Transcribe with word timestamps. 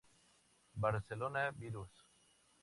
Barcelona: 0.73 1.51
Virus. 1.51 2.07